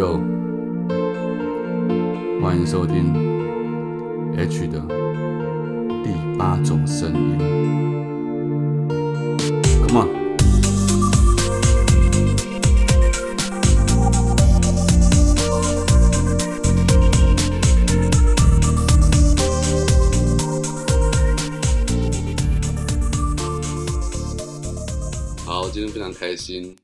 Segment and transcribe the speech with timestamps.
[0.00, 0.18] 哟，
[2.40, 3.12] 欢迎收听
[4.34, 4.80] H 的
[6.02, 7.38] 第八种声音。
[9.86, 10.08] Come on。
[25.44, 26.74] 好，今天非常开心，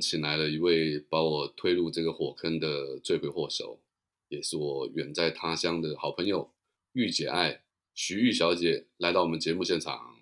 [0.00, 3.80] 请来了一位把我推入这个火坑的罪魁祸首，
[4.28, 6.50] 也是我远在他乡的好朋友
[6.92, 7.62] 玉姐爱
[7.94, 10.16] 徐玉小姐来到我们节目现场。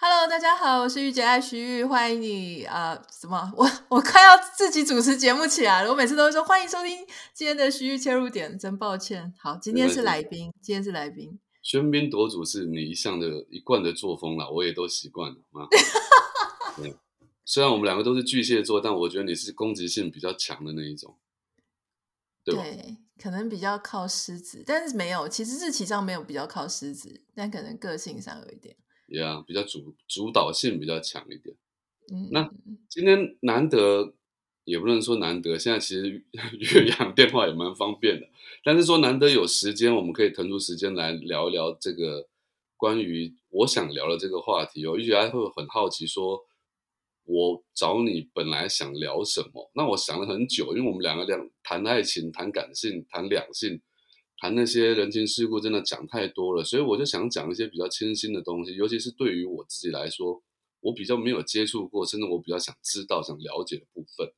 [0.00, 2.64] Hello，大家好，我是玉姐爱徐玉，欢迎你。
[2.64, 3.52] 呃，什么？
[3.56, 5.90] 我我快要自己主持节目起来了。
[5.90, 9.34] 我每次都会说欢迎收听今天的徐玉切入点，真抱歉。
[9.38, 11.40] 好，今天是来宾，今天是来宾。
[11.64, 15.66] 喧宾夺主是你一向的一贯的作风啦，我也都习惯了啊。
[17.48, 21.16] 对，虽然我们两个都是巨蟹座，但我觉得你是攻击性比较强的那一种，
[22.44, 22.62] 对吧？
[23.18, 28.76] 可能比较靠狮子，但是没有，其实日期上没有比较靠狮子，但可能个性上有一点。
[29.06, 31.56] 也、yeah, 比较主主导性比较强一点。
[32.12, 32.48] 嗯，那
[32.88, 34.14] 今天难得，
[34.64, 36.22] 也不能说难得，现在其实
[36.60, 38.28] 岳阳电话也蛮方便的，
[38.62, 42.28] 但是说难得有时间，我们可以腾出时间来聊一聊这个
[42.76, 44.96] 关于我想聊的这个话题哦。
[44.96, 46.44] 玉姐还会很好奇说，
[47.28, 49.70] 我找你本来想聊什么？
[49.74, 53.80] 那我想了很久，因为我们两个两谈爱情、谈感性、谈两性。
[54.40, 60.40] 谈那些人情世故真的讲太多了，所以我就想讲一些比较清新的东西，尤其是对于我自己来说，
[60.78, 64.32] 我比较没有接触过，甚至我比较想知道、想了解的部分。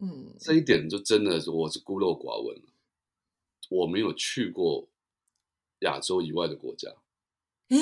[0.00, 2.64] 嗯，这一点就真的我是孤陋寡闻了，
[3.70, 4.88] 我没有去过
[5.82, 6.90] 亚洲以外的国家。
[7.68, 7.78] 诶，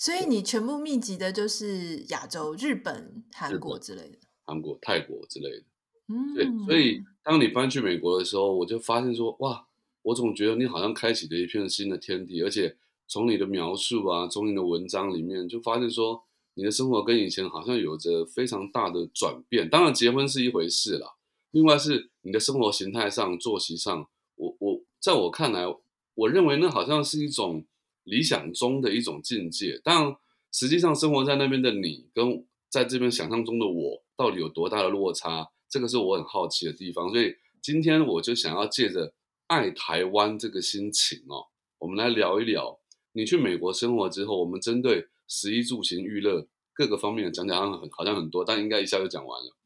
[0.00, 5.64] 所以你全部密集的就是亚洲、日本、韩国之类的，韩国、泰国之类的。
[6.08, 9.66] 嗯，对，所以当你搬去美国的时候，我就发现说，哇。
[10.02, 12.74] 我总觉得你好像开启了一片新的天地，而且
[13.06, 16.24] 从你的描述啊，从你的文章里面，就发现说
[16.54, 19.68] 你的生活跟以前好像有着非常大的转变。
[19.68, 21.06] 当然，结婚是一回事啦，
[21.50, 25.66] 另外是你的生活形态上、作息上，我我在我看来，
[26.14, 27.66] 我认为那好像是一种
[28.04, 29.80] 理想中的一种境界。
[29.82, 30.14] 但
[30.52, 35.50] 实际上，生活在那边的你跟在这边想象中的我，到底有多大的落差？
[35.68, 37.08] 这个是我很好奇的地方。
[37.10, 39.12] 所以今天我就想要借着。
[39.50, 42.78] 爱台湾这个心情哦，我们来聊一聊。
[43.14, 49.56] 你去美国生活之后，我们针对食衣住行娱乐各个方面讲讲，好像很多，但应该一下就讲完了。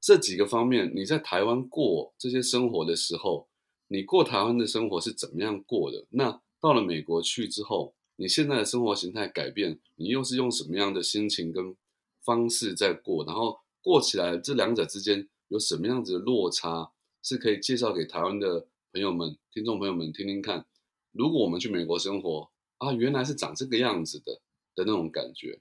[0.00, 3.48] 这几个方面，你在台湾过这些生活的时候，
[3.86, 6.04] 你过台湾的生活是怎么样过的？
[6.10, 11.76] 那到了美国去之后，你现在的生活形态改变，你又是用什么样的心情跟
[12.24, 13.24] 方式在过？
[13.24, 16.92] 然后过起来，这两者之间有什么样子的落差，
[17.22, 18.68] 是可以介绍给台湾的？
[18.90, 20.64] 朋友们、听众朋友们，听听看，
[21.12, 24.40] 如果我们去美国生活啊，原来是长这个样子的
[24.74, 25.60] 的那种感觉，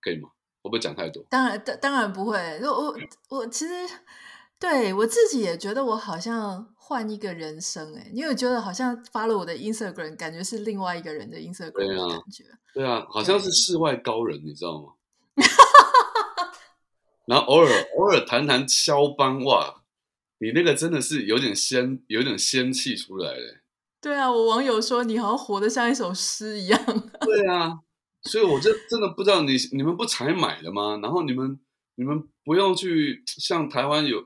[0.00, 0.30] 可以吗？
[0.62, 1.26] 会不会讲太多？
[1.28, 2.38] 当然，当当然不会。
[2.62, 2.98] 我我
[3.30, 3.74] 我其实
[4.60, 12.44] 对我自己也觉得我好像换一个人生哎、欸，因为我觉得好像发了我的 Instagram，感觉是另外一个人的 Instagram 的感觉。
[12.74, 14.92] 对啊，好像是世外高人，你知道吗？
[17.26, 19.78] 然后偶尔偶尔谈谈肖邦哇。
[20.42, 23.60] 你那个真的是有点仙，有点仙气出来了。
[24.00, 26.82] 对啊，我网友说你好像活得像一首诗一样。
[27.20, 27.80] 对啊，
[28.22, 30.98] 所以我就真的不知道你你们不采买的吗？
[31.02, 31.60] 然后你们
[32.00, 34.22] 你们不用去像台湾有，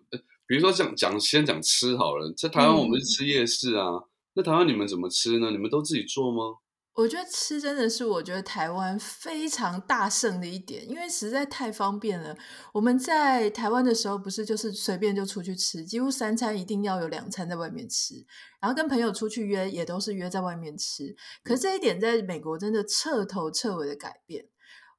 [0.46, 4.02] 比如说讲讲先讲吃好了，在台湾我们是吃夜市啊，嗯、
[4.34, 5.50] 那台湾你们怎么吃呢？
[5.50, 6.58] 你们都自己做吗？
[6.92, 12.36] 我觉得吃真的是我觉得台湾非常大胜的一点，因为实在太方便了。
[12.72, 18.24] 我们在台湾的时候，不是就是随便就出去吃，几乎三餐一定要有两餐在外面吃，
[18.60, 21.16] 然后跟朋友出去约也都是约在外面吃。
[21.42, 24.46] 可是这一点在美国真的彻头彻尾的改变。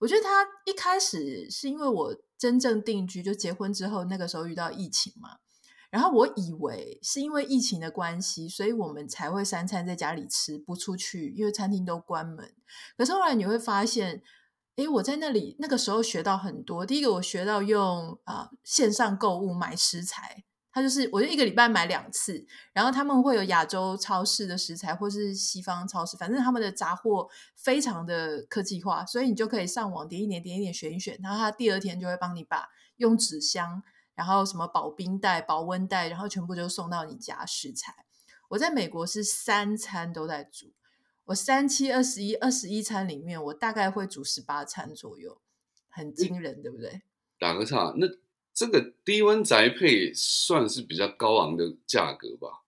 [0.05, 5.39] 我觉得他一开始是因为我真正定居就结婚之后，那个时候遇到疫情嘛。
[5.89, 12.53] 然后我以为是因为疫情的关系，所以我们才会三餐在家里吃，不出去，因为餐厅都关门。
[12.95, 14.21] 可是后来你会发现，
[14.75, 16.85] 诶，我在那里那个时候学到很多。
[16.85, 20.43] 第一个，我学到用啊、呃、线上购物买食材，
[20.75, 32.67] 它就是我就一个礼拜买两次，然后他们会有亚洲超市的食材，或是西方超市，反正他们的杂货非常的科技化，所以你就可以上网点一点点一点选一选，然后他第二天就会帮你把
[32.97, 33.81] 用纸箱。
[34.15, 38.05] 然后什么保冰袋、保温袋，然后全部就送到你家食材。
[38.47, 40.71] 我在美国是三餐都在煮，
[41.25, 45.41] 我三七二十一二十一餐里面，我大概会煮十八餐左右，
[45.89, 47.01] 很惊人，对不对？
[47.37, 48.07] 打个岔，那
[48.55, 52.63] 这个低温宅配算是比较高昂的价格吧？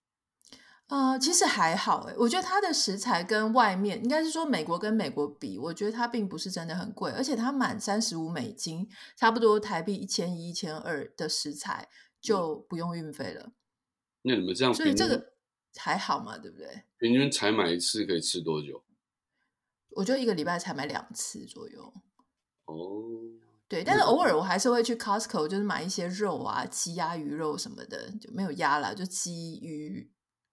[0.88, 11.88] 呃，其实还好诶，我觉得它的食材跟外面应该是说美国跟美国比，我觉得它并不是真的很贵，而且它满三十五美金，差不多台币一千一、一千二的食材
[12.20, 13.52] 就不用运费了。
[14.22, 15.32] 那你们这样，所以这个
[15.76, 16.84] 还好嘛，对不对？
[16.98, 18.82] 平均才买一次可以吃多久？
[19.90, 21.92] 我觉得一个礼拜才买两次左右。
[22.66, 22.76] 哦，
[23.68, 30.10] 对，但是偶尔我还是会去 Costco，就是买一些肉啊，鸡鸭鱼肉什么的，就没有鸭了，就鸡鱼。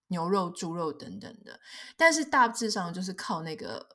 [0.09, 1.59] 牛肉、猪肉等等的，
[1.97, 3.87] 但是大致上就是靠那个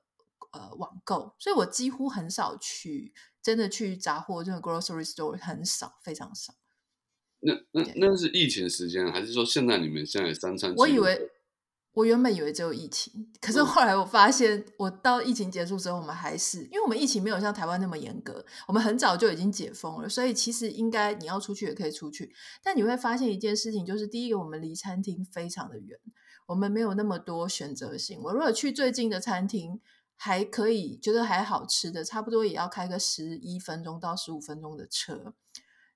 [0.50, 6.52] 呃网购，所以我几乎很少去真的去杂货这种 grocery store 很少，非常少。
[7.38, 10.74] 那那那是疫情时间，还是说现在你们现在三餐？
[10.76, 11.30] 我以为。
[11.92, 22.32] 我原本以为只有疫情，可是后来我发现，我到疫情结束之后，我们还是因为我们疫情没有像台湾那么严格，我们很早就已经解封了，所以其实应该你要出去也可以出去。
[22.62, 25.98] 但你会发现一件事情，就是第一个，我们离餐厅非常的远，
[26.46, 28.20] 我们没有那么多选择性。
[28.22, 29.80] 我如果去最近的餐厅，
[30.16, 35.34] 还可以觉得还好吃的，差不多也要开个十一分钟到十五分钟的车。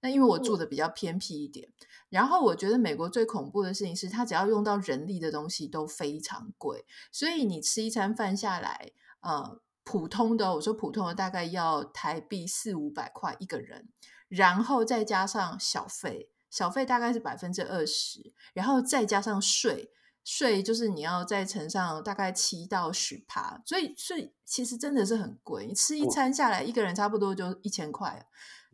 [0.04, 1.66] 那因为我住的比较偏僻一点，
[2.10, 8.92] 然后我觉得美国最恐怖的事情是，它只要用到人力的东西都非常贵，所以你吃一餐饭下来，
[9.22, 13.88] 呃，普通的我说普通的大概要台币四五百块一个人，
[14.28, 19.90] 然后再加上小费，小费大概是百分之二十，然后再加上税，
[20.22, 28.26] 税就是你要再乘上大概七到十趴，所以所以其实真的是很贵，你吃一餐下来一个人差不多就一千块。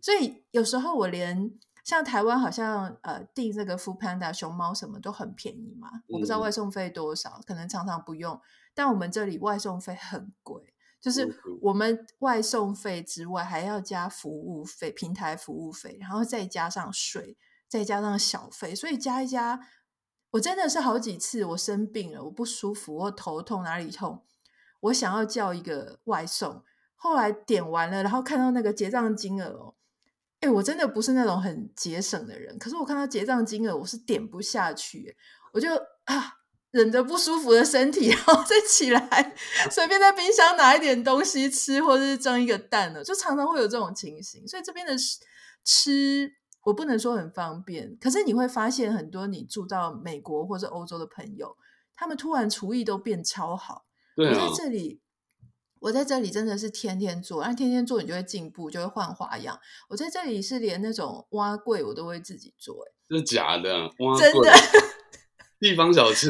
[0.02, 1.52] 所以有时候我连
[1.84, 8.40] 像台湾好像呃订这个 Food Panda 熊猫什么都很便宜嘛，我不知道外送费多少，可能常常不用。
[8.74, 11.28] 但我们这里外送费很贵，就是
[11.62, 17.36] 我们外送费之外还要加服务费、平台服务费，然后再加上税，
[17.68, 19.60] 再加上小费，所以加一加，
[20.30, 24.24] 我真的是好几次我生病了，我不舒服，我头痛哪里痛，
[24.80, 26.62] 我想要叫一个外送，
[26.94, 29.74] 后来点完了，然后看到那个结账金额哦。
[30.40, 35.14] 哎，我真的不是那种很节省的人，可是我看到结账金额，我是点不下去，
[35.52, 35.68] 我就
[36.04, 36.34] 啊
[36.70, 39.36] 忍着不舒服的身体， 然后再起来，
[39.70, 44.48] 随便在冰箱拿一点东西吃，或者是蒸一个蛋呢，就常常会有这种情形。
[44.48, 44.94] 所以这边的
[45.62, 46.32] 吃，
[46.62, 51.54] 我不能说很方便，可是你会发现很多你住到美国或者欧洲的朋友，
[51.94, 53.84] 他们突然厨艺都变超好。
[54.16, 55.02] 我在这里。
[55.80, 59.58] 我在这里真的是天天做，然天天做你就会进步，就会换花样。
[59.88, 64.52] 我在这里是连那种蛙柜我都会自己做，哎，是假的，蛙真的
[65.58, 66.28] 地方小吃。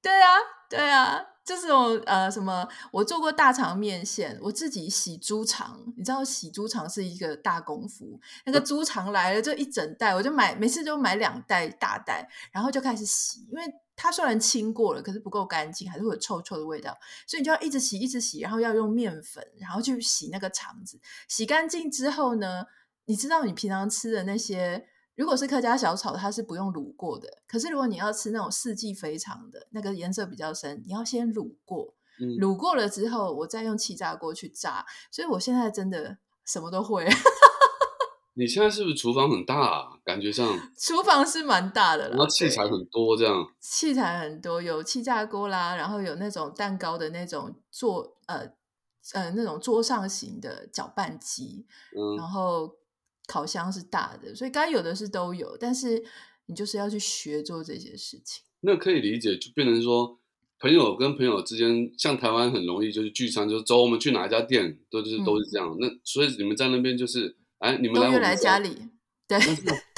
[0.00, 0.38] 对啊，
[0.68, 8.20] 对啊，就是我呃什么，我做过大肠面线，我自己洗猪肠，你知道洗猪肠是一个大功夫。
[8.44, 13.64] 那个猪肠来了就一整袋，我就买，每次就买两袋大袋，然后就开始洗，因为。
[13.98, 16.94] 它虽然清过了，可是不够干净，还是会有臭臭的味道，
[17.26, 21.00] 所以你就要一直洗，一直洗，然后要用面粉，然后去洗那个肠子。
[21.28, 22.66] 洗干净之后呢，
[23.06, 24.86] 你知道你平常吃的那些，
[25.16, 27.42] 如果是客家小炒，它是不用卤过的。
[27.48, 31.94] 可是如果你要吃那种四季肥肠的，那个颜色比较深，你要先卤过。
[32.38, 34.86] 卤过了之后，我再用气炸锅去炸。
[35.10, 37.06] 所以我现在真的什么都会。
[38.38, 39.98] 你现在是不是厨房很大？
[40.04, 40.46] 感觉上
[40.78, 48.46] 厨房是蛮大的，然后器材很多，这样器材很多，有气炸锅啦，然后有那种蛋糕的那种做呃
[49.14, 51.66] 呃那种桌上型的搅拌机，
[52.18, 52.70] 然后
[53.26, 56.04] 烤箱是大的，所以该有的是都有，但是
[56.46, 58.44] 你就是要去学做这些事情。
[58.60, 60.18] 那可以理解，就变成说
[60.58, 65.76] 朋友跟朋友之间，像台湾很容易就是聚餐，就是走我们去哪一家店，都就是都是这样。
[65.80, 67.36] 那所以你们在那边就是。
[67.58, 68.90] 哎，你们都约来家里，
[69.26, 69.38] 对，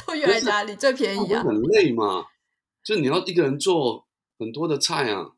[0.07, 1.43] 都约来家里最便宜啊。
[1.43, 2.27] 很累嘛，
[2.85, 4.07] 就你要一个人做
[4.39, 5.33] 很多的菜啊。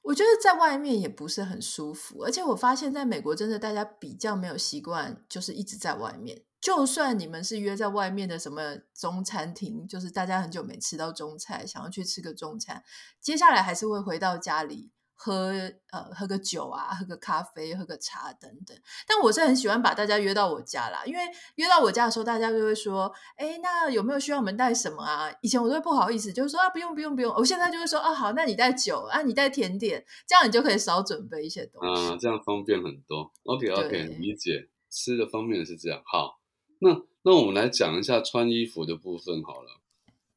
[0.00, 6.40] 我觉得在外面也不是很舒服，而且我发现在美国真的大家比较没有习惯，就是一直在外面。
[6.60, 12.82] 就算你们是约在外面的什么中餐厅，就是大家很久没吃到中菜，想要去吃个中餐，
[13.20, 14.90] 接下来还是会回到家里。
[15.22, 15.52] 喝
[15.90, 18.74] 呃喝个酒啊，喝个咖啡，喝个茶等等。
[19.06, 21.20] 但我是很喜欢把大家约到我家啦，因为
[21.56, 27.30] 约到我家的时候，大家就会说：“哎，那有没有需要我们带什么啊？”以前我都会不好意思，就是说啊，不用不用不用。
[27.34, 33.30] 我现在就会说：“啊，好，那你带酒啊，你带甜点，这样你就可以少准备一些东西。”啊，这样方便很多。
[33.44, 34.70] OK OK，理解。
[34.88, 36.00] 吃的方面是这样。
[36.06, 36.39] 好，
[36.80, 39.80] 那那我们来讲一下穿衣服的部分好了。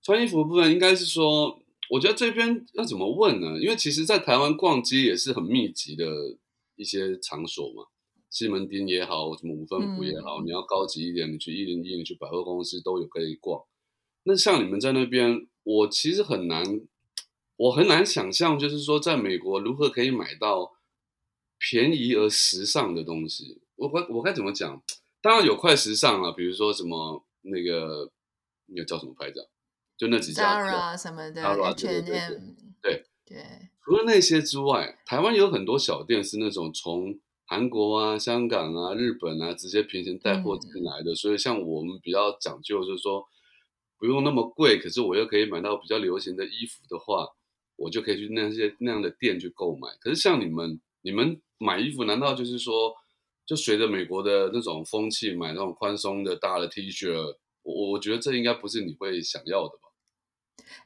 [0.01, 1.59] 穿衣服的部分应该是说。
[1.89, 3.59] 我觉得这边要怎么问呢？
[3.59, 6.05] 因为其实，在台湾逛街也是很密集的
[6.75, 7.83] 一些场所嘛，
[8.31, 13.61] 西门町也好，什么五分埔也好，嗯你要高级一点，你去一零一，你去百货公司都有可以逛。
[14.23, 16.63] 那像你们在那边，我其实很难，
[17.57, 20.71] 我很难想象，就是说在美国如何可以买到
[21.59, 23.61] 便宜而时尚的东西。
[23.75, 24.81] 我该我该怎么讲？
[25.23, 28.11] 当然有快时尚了，比如说什么那个
[28.67, 29.47] 那个叫什么牌子啊？
[29.97, 30.73] 就那几家店。
[30.73, 32.39] Zara 什么的 Zara，对对对
[32.81, 33.45] 对对，
[33.85, 43.25] 除了那些之外，台湾有很多小店是那种从韩国啊、香港啊、日本啊直接平行带货进来的，所以像我们比较讲究，就是说
[43.97, 47.29] 不用那么贵，可是我又可以买到比较流行的衣服的话，
[47.77, 49.87] 我就可以去那些那样的店去购买。
[50.01, 52.93] 可是像你们，你们买衣服难道就是说，
[53.45, 57.13] 就随着美国的那种风气买那种宽松的大的 T 恤？
[57.63, 59.83] 我我觉得这应该不是你会想要的吧？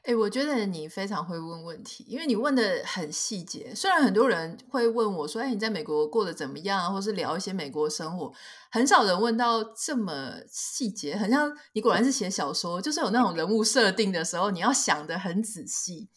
[0.02, 3.74] 哎，我觉得你非常会问问题，因为你问的很细节。
[3.74, 8.32] 虽然很多人会问我说：“哎，你在美国过得怎么样啊？”或是聊一些美国生活，
[8.70, 11.16] 很少人问到这么细节。
[11.16, 16.08] 很像你果然是写小说，就是有那种人物设定的时候，你要想的很仔细。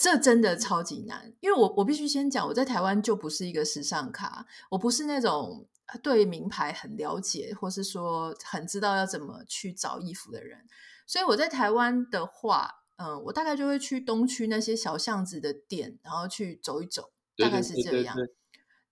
[0.00, 5.66] 这真的超级难，因为我我必须先讲，我在台湾就不是一个时尚咖，我不是那种
[6.00, 10.60] 对名牌很了解，或是说很知道要怎么去找衣服的人。
[11.04, 18.14] 所以我在台湾的话，嗯，我大概就会去东区那些小巷子的店，然后去走一走，大概是这样。
[18.14, 18.28] 对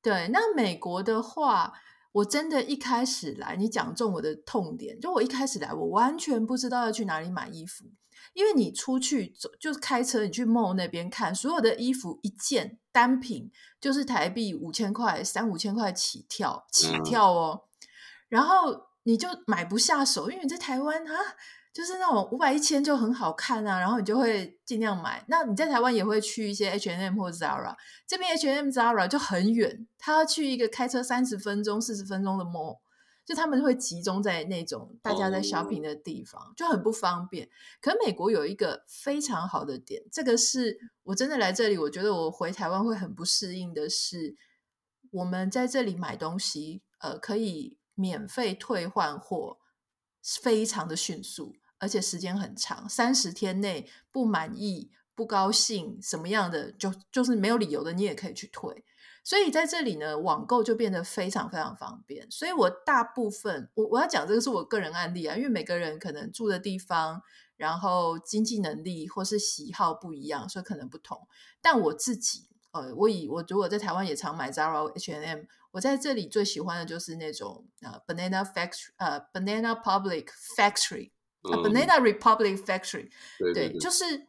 [0.03, 1.73] 对，那美国的话，
[2.11, 7.85] 我真的一开始来，你讲中我的痛点，就我一开始来，我完全不知道要去哪里买衣服，
[8.35, 17.65] 因为你出去走，就是开车，你去 mall 那边看，所有的衣服一件单品就是台币五千块、三五千块起跳，起嗯跳哦，
[18.29, 21.13] 然后你就买不下手，因为你在台湾啊。
[21.77, 25.23] 就是那种五百一千就很好看啊，然后你就会尽量买。
[25.29, 32.79] 那你在台湾也会去一些 H and M 或 Zara，这边 H and M、Zara 就很远，他要去一个开车三十分钟、四十分钟的 mall，
[33.27, 37.51] 就他们会集中在那种大家在 shopping 的地方，就很不方便。
[37.81, 44.37] 可美国有一个非常好的点，这个是我真的来这里，我觉得我回台湾会很不适应的是，
[45.11, 49.59] 我们在这里买东西，呃，可以免费退换货，
[50.41, 51.57] 非常的迅速。
[51.79, 58.83] 而且时间很长，三十天内不满意、不高兴什么样的，就就是没有理由的，你也可以去退。
[59.27, 62.31] 所以在这里呢，网购就变得非常非常方便。
[62.31, 67.21] 所以我大部分我我要讲这个是我个人案例啊，因为每个人可能住的地方，
[67.57, 71.27] 然后经济能力或是喜好不一样，所以可能不同。
[71.61, 75.41] 但我自己，呃，我以我如果在台湾也常买 Zara、H&M，
[75.73, 81.11] 我在这里最喜欢的就是那种呃 Banana Factory，呃 Banana Public Factory。
[81.43, 83.09] 啊、嗯 Banana Republic Factory，
[83.55, 84.27] 对，就是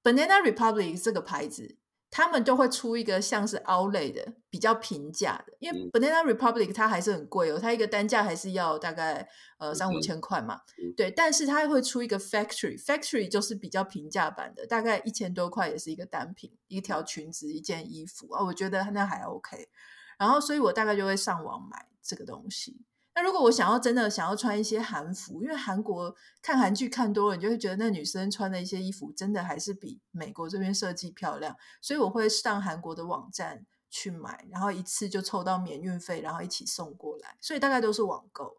[0.00, 1.76] Banana Republic 这个牌子，
[2.14, 5.90] 他们就会出一个像是 Outlet 的比较平价的，因为嗯。
[5.90, 9.26] Banana Republic 它还是很贵哦，它一个单价还是要大概
[9.58, 10.92] 呃三五嗯千块嘛，嗯。
[10.94, 19.70] 对，但是它会出一个 Factory，Factory 就是比较平价版的，大概一千多块也是一个单品，一条裙子，一件衣服啊，我觉得那还 OK，
[20.18, 22.84] 然后所以我大概就会上网买这个东西。
[23.14, 38.56] 那如果我想要真的想要穿一些韩服，因为韩国看韩剧看多了，你就会觉得那女生穿的一些衣服真的还是比美国这边设计漂亮，所以我会上韩国的网站去买，然后一次就凑到免运费，然后一起送过来，所以大概都是网购，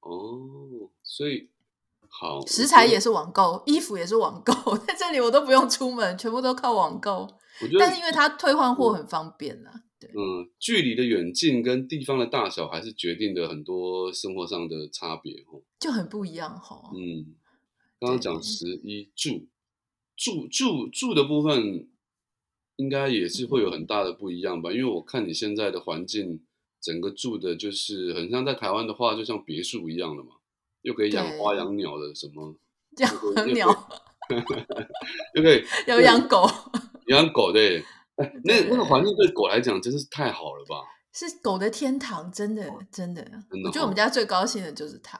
[0.00, 1.50] 哦，所以
[2.08, 7.28] 好食材也，是网购，衣服也是网购， 在这里我都不用出门，全部都靠网购，
[7.78, 10.10] 但是因为它退换货很方便啦，对。
[10.10, 15.62] 嗯，距离的远近跟地方的大小，还是决定了很多生活上的差别哦。
[15.78, 16.90] 就很不一样哈。
[16.94, 17.34] 嗯，
[18.00, 19.46] 刚刚讲十一住
[20.16, 21.88] 住住住的部分，
[22.76, 24.72] 应该也是会有很大的不一样吧？
[24.72, 26.40] 因为我看你现在的环境，
[26.80, 30.32] 整个住的就是很像在台湾的话，就像别墅一样了嘛，
[30.82, 32.56] 又可以养花对养鸟的什么，
[32.98, 33.68] 养鸟，
[35.34, 36.46] 又可以有养狗，
[37.08, 37.84] 养狗的耶。
[38.20, 40.76] 哎， 那那个环境对狗来讲真是太好了吧？
[41.12, 43.20] 是狗的天堂，真的真的。
[43.64, 45.18] 我觉得我们哦家最高兴的就是它。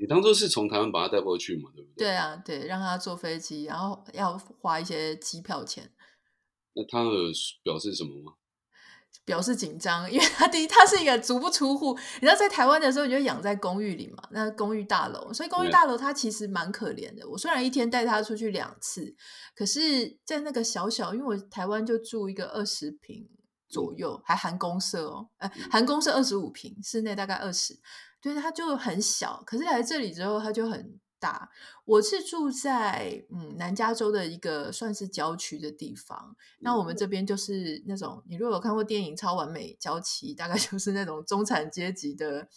[0.00, 2.06] 你当初是从台湾把它带过去嘛，对不对？
[2.06, 5.88] 对啊，对，让它坐飞机，然后要花一些机票钱，
[6.74, 7.10] 那它有
[7.62, 8.32] 表示什么吗？
[9.24, 11.96] 表示紧张，因为他第一，他是一个足不出户。
[12.20, 17.28] 你知道，在台湾的时候，你就养在公寓里嘛，那公寓大楼，所以公寓大楼它其实蛮可怜的。
[17.28, 19.14] 我虽然一天带他出去两次，
[19.54, 23.28] 可是，在那个小小，因为我台湾就住一个二十平
[23.68, 27.78] 左右，还含公社哦，呃，含公社二十五平，室内大概二十，
[28.20, 29.42] 对，他就很小。
[29.46, 31.50] 可是来这里之后，他就很大。
[31.84, 42.48] 我是住在嗯南加州的一个算是郊区的地方，那我们这边就是那种你如果有看过电影《超完美娇妻》，大概 就是那种中产阶级的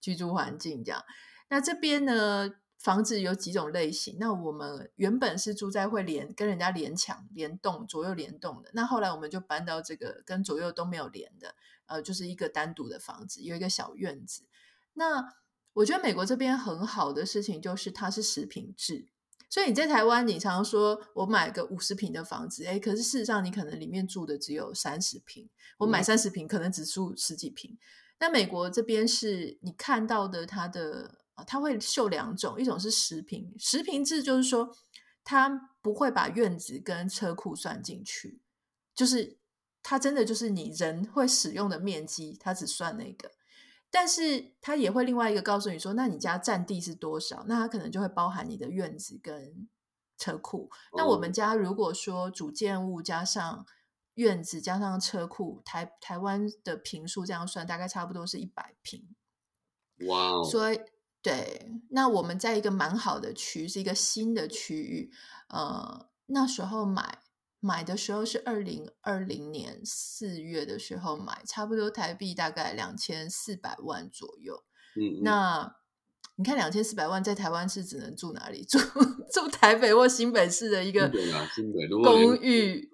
[0.00, 1.02] 居住环境这样。
[1.50, 2.54] 那这边呢？
[2.82, 11.54] 房子有几种类型，那我们原本是住在会连跟人家连墙、连动、左右连动的，那后来我们就搬到这个跟左右都没有连的，
[11.86, 14.48] 呃，就是一个单独的房子，有一个小院子。
[14.94, 15.32] 那
[15.74, 19.08] 我觉得美国这边很好的事情就是它是十平制，
[19.48, 25.48] 所以你在台湾，你常说我买个五十平的房子，哎，可是事实上你可能里面住的只有三十平，
[25.78, 27.78] 我买三十平可能只住十几平。
[28.20, 31.18] 那美国这边是你看到的它的。
[31.34, 34.76] 啊，它会秀两种，一种是十平，十平制就是说，
[35.24, 35.48] 它
[35.80, 38.42] 不会把院子跟车库算进去，
[38.94, 39.38] 就是
[39.82, 43.32] 它真的就是你人会使用的面积，它只算那个，
[43.92, 49.68] 但是他也会另外一个告诉你说，那你家占地是多少，那他可能就会包含你的院子跟
[50.18, 50.68] 车库。
[50.96, 53.64] 那我们家如果说主建物加上
[54.14, 59.14] 院子加上车库，台台湾的平数这样算，大概差不多是一百平。
[60.08, 60.42] 哇哦！
[60.42, 60.80] 所以。
[61.24, 65.12] 对，那我们在一个蛮好的区，是一个新的区域。
[65.46, 67.20] 呃，那时候买
[67.64, 74.64] 买的时候是二零二零年四月的时候买，差不多台币大概两千四百万左右。
[74.96, 75.76] 嗯，那
[76.36, 78.64] 你看两千四百万在台湾是只能住哪里？
[78.68, 78.78] 住
[79.32, 81.08] 住台北或新北市的一个
[82.02, 82.90] 公寓，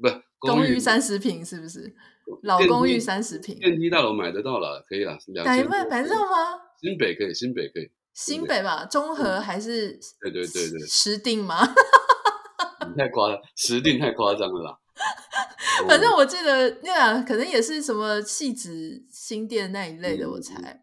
[0.00, 1.94] 不公寓三十平是不是？
[2.44, 5.18] 老公寓三十平，电梯大楼买得到了，可以了。
[5.44, 6.58] 买买买得到吗？
[6.80, 9.98] 新北可以，新北可以，新北吧，中和还是？
[10.20, 11.58] 对对对对，石定吗？
[12.98, 14.78] 你太夸张，石定太夸张了啦。
[15.86, 20.82] 反正我记得，那啊，可能也是什么戏子新店那一类的，我猜。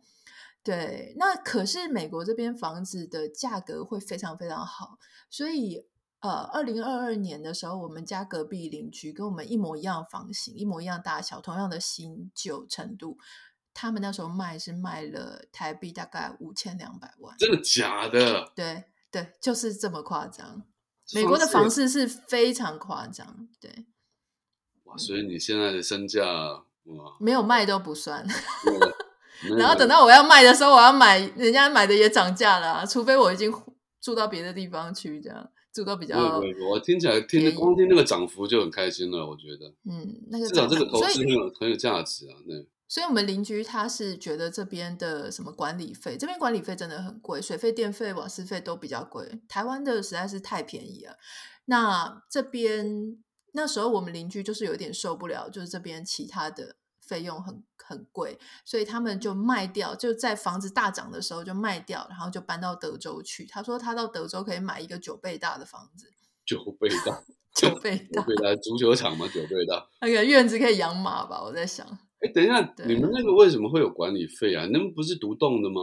[0.63, 4.97] 对，那可是美国这边房子的价格会非常非常好，
[5.29, 5.85] 所以
[6.21, 13.17] 呃，二零二二年的时候，我们家隔壁邻居跟我们一模一样房型，一模一样大小，同样的新旧程度。
[13.73, 18.49] 他们那时候卖是卖了台币大概五千两百万，真的假的？
[18.55, 20.63] 对对，就是这么夸张。
[21.13, 23.85] 美国的房市是非常夸张，对。
[24.85, 26.23] 哇，所以你现在的身价
[26.85, 28.25] 哇，没有卖都不算。
[29.57, 33.53] 然后等到我要卖的时候，我要买，人家买的也涨价了，除非我已经
[34.01, 36.41] 住到别的地方去，这样住到比较。
[36.69, 39.73] 我听起来听光听那个涨幅就很开心了，我觉得。
[39.83, 42.55] 嗯，那个至少这个投资很有很有价值啊，那。
[42.87, 49.41] 所以，我们邻居他是觉得这边的什么管理费，这边管理费真的很贵，水费、电费、瓦斯费都比较贵。
[49.47, 51.17] 台湾的实在是太便宜了。
[51.65, 53.17] 那这边
[53.53, 63.47] 那时候我们邻居就是有点受不了，就是这边其他的费用很很贵，所以他们就卖掉，就在房子大涨的时候就卖掉，然后就搬到德州去。
[63.47, 66.11] 他说他到德州可以买一个九倍大的房子，
[66.45, 67.23] 九倍大，
[67.55, 69.27] 九倍大，九倍大足球场吗？
[69.33, 71.41] 九倍大，那个院子可以养马吧？
[71.41, 71.85] 我在想。
[72.25, 74.65] 哎，等一下，你们那个为什么会有管理费啊？
[74.65, 75.81] 你们不是独栋的吗？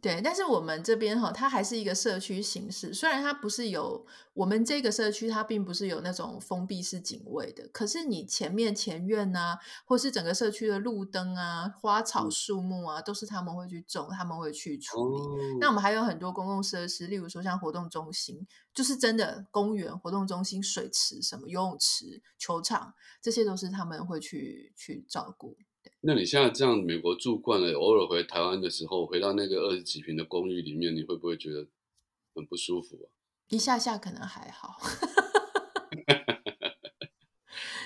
[0.00, 2.94] 对，但是我们这边哈，它还是一个社区形式。
[2.94, 7.68] 虽然它不是有我们这个社区，它并不是有那种封闭式警卫的。
[7.72, 15.58] 可是你前面前院啊，或是整个社区的路灯啊、花草树木啊，都是他们会去种，他们会去处理。
[15.58, 25.56] 那我们还有很多公共设施，例如说像活动中心，就是真的公园、活动中心、水池、什么游泳池、球场，这些都是他们会去去照顾。
[26.00, 31.66] 那你现在这样美国住惯了，偶尔回台湾的时候，回到那个二十几平的公寓里面，你会不会觉得
[32.34, 33.10] 很不舒服啊？
[33.48, 34.76] 一下下可能还好，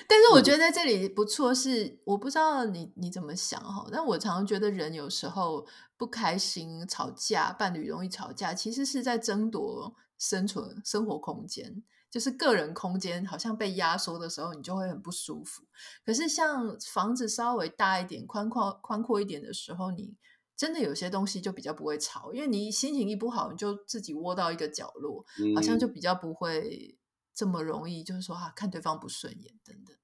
[0.07, 1.53] 但是我觉得在这里不错。
[1.55, 5.65] 是我不知道你你怎么想哈，但我常常觉得人有时候
[5.97, 11.81] 不开心、吵架，伴侣容易吵架，其实是在争夺生存生活空间。
[12.13, 15.63] 就是个人空间好像被压缩的时候，你就会很不舒服。
[16.05, 20.13] 可是像房子稍微大一点、宽阔宽阔一点的时候，你
[20.55, 26.95] 真的有些东西就比较不会吵，因为你心情一不好，你就自己窝到一个角落，好像就比较不会
[27.33, 29.97] 这么容易，就是说啊，看对方不顺眼等等。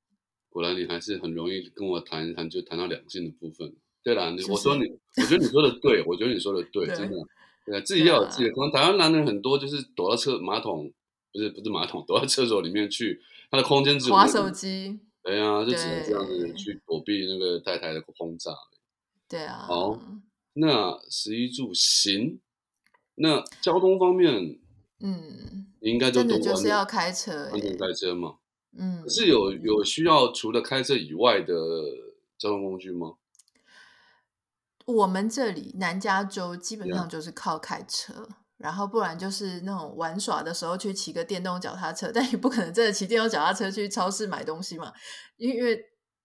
[0.50, 3.72] 果然你还是很容易跟我谈一谈，就谈到两性的部分。
[4.02, 7.16] 对啦，我说你，我觉得你说的对，我觉得你说的对，真的，
[7.68, 8.72] 对，自己要有自己的空。
[8.72, 10.92] 台湾男人很多就是躲到车马桶。
[11.32, 15.00] 不是不是马桶，躲在厕所里面去，他的空间只滑手机。
[15.22, 18.52] 对啊，就只能这样子去躲避那个太太的轰炸。
[19.28, 19.66] 对啊。
[19.68, 20.00] 好，
[20.54, 22.40] 那十一住行，
[23.16, 24.60] 那交通方面，
[25.02, 28.38] 嗯，应该就真的就是要开车，安全开车嘛。
[28.78, 29.04] 嗯。
[29.04, 31.54] 可是有有需要除了开车以外的
[32.38, 33.16] 交通工具吗？
[34.86, 38.28] 我们这里南加州基本上就是靠开车。
[38.60, 44.94] 然后不然就是那种玩耍的时候去骑个电动脚踏车，但也不可能真的骑电动脚踏车去超市买东西嘛，
[45.38, 45.84] 因为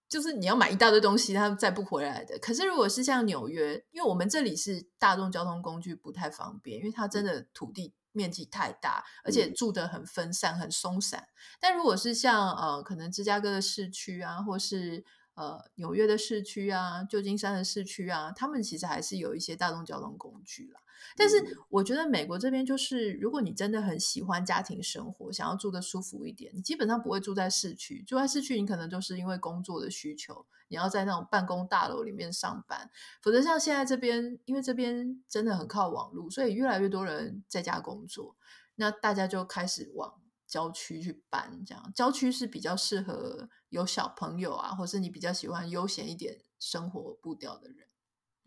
[0.08, 2.38] 就是你要买一大堆东西，它再不回来的。
[2.38, 11.26] 可是如果是像纽约，因为我们这里是大众交通工具不太方便，因为它真的土地面积太大，而且住的很分散、很松散。
[11.60, 20.80] 但如果是像呃，可能芝加哥的市区啊，或是呃，纽约的市区啊，旧金山的市区啊，他们其实还是有一些大众交通工具啦。
[21.16, 28.02] 但是我觉得美国这边就是，如果你真的很喜欢家庭生活，想要住的舒服一点，你基本上不会住在市区。
[28.06, 32.88] 住在市区，你可能就是因为工作的需求，你要在那种办公大楼里面上班。
[33.20, 38.36] 否则像现在这边，因为这边真的很靠网络，所以越来越多人在家工作，
[38.76, 40.14] 那大家就开始往。
[40.54, 47.88] 郊区去搬，这样郊区是比较适合有小朋友啊，或是你比较喜欢悠闲一点生活步调的人。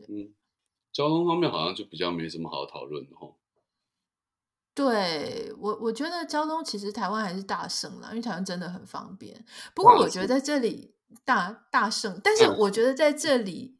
[0.07, 0.33] 嗯，
[0.93, 3.35] 交通方面好像就比较没什么好讨论的哈。
[4.73, 9.45] 对我，我觉得交通其实台湾还是大胜了，因为台湾真的很方便。
[9.75, 13.77] 不过我觉得在这里大大胜，但是我觉得在这里，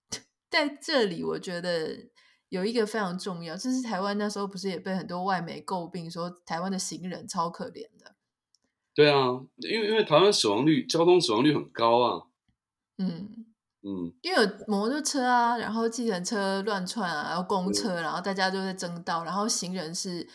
[0.50, 2.09] 在这里，我觉得。
[2.50, 8.14] 有一个非常重要，就是台湾那时候不是也被很多外媒诟病说台湾的行人超可怜的。
[8.94, 12.26] 对啊，因为因为台湾死亡率、交通死亡率很高啊。
[12.98, 13.46] 嗯
[13.82, 20.28] 嗯，因为有摩托车啊，然后计程车乱窜啊，然后公车，然后大家都在争道，然后行人是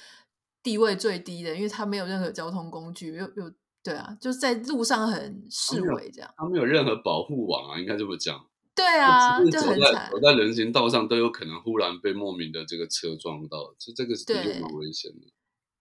[0.63, 3.51] 地位最低的，因为他没有任何交通工具，又又
[3.83, 6.33] 对啊，就是在路上很示威这样。
[6.37, 8.47] 他没有任何保护网啊，应该这么讲。
[8.75, 10.09] 对啊，就很惨。
[10.11, 15.27] 走在人行道上都有可能忽然被莫名的这个车撞到，就这个是的确蛮危险的。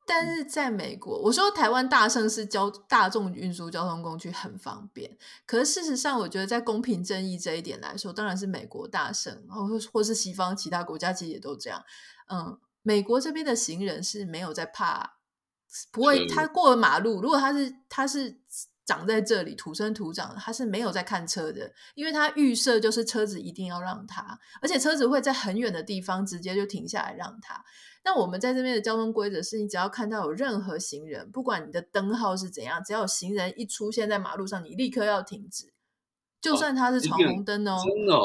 [0.07, 11.83] 但是在美国，我说台湾大胜是交大众运输交通工具很方便，可是事实上，我觉得在公平正义这一点来说，当然是美国大胜，或或是西方其他国家其实也都这样。
[12.31, 15.17] 嗯，美国这边的行人是没有在怕，
[15.91, 18.39] 不会他过了马路，如果他是他是。
[18.85, 27.65] 长在这里土生土长，他是没有在看车的，因为他预设就是车子一定要让他，而且车子会在很远的地方直接就停下来让他。
[28.05, 35.73] 那我们在这边的交通规则是，你只要看到有任何行人，不管你的灯号是怎样，只要有行人一出现在马路上，你立刻要停止，
[36.41, 37.79] 就算他是闯红灯哦，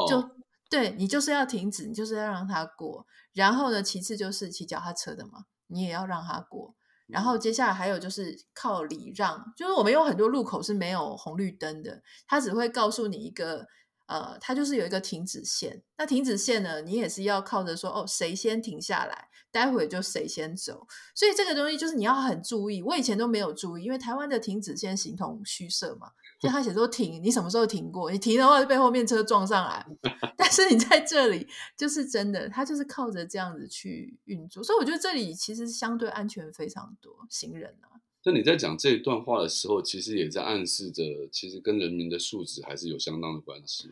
[0.06, 0.30] 就
[0.68, 3.06] 对你就是要停止，你就是要让他过。
[3.32, 6.74] 然后呢，其次就是骑脚踏车的嘛，你也要让他过。
[7.12, 13.66] 然后接下来还有就是靠礼让，就是我们有很多路口是没有红绿灯的，它只会告诉你一个，
[14.06, 15.82] 呃，它就是有一个停止线。
[15.98, 20.86] 那停止线呢，你也是要靠着说，哦，谁先停下来，待会就谁先走。
[21.14, 22.82] 所以这个东西就是你要很注意。
[22.82, 26.12] 我以前都没有注意，因为台湾的停止线形同虚设嘛。
[26.40, 28.10] 就他写说停，你什么时候停过？
[28.10, 29.86] 你停的话就被后面车撞上来。
[30.38, 38.00] 但是你在这里就是真的，他就是靠着这样子去运作，所以我觉得这里其实相对安全非常多行人啊。
[38.24, 43.90] 那你在讲这一段话的时候，其实也在暗示着，其实跟人民的素质还是有相当的关系。